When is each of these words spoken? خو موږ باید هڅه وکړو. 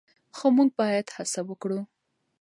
خو 0.37 0.47
موږ 0.55 0.69
باید 0.79 1.05
هڅه 1.15 1.39
وکړو. 1.49 1.79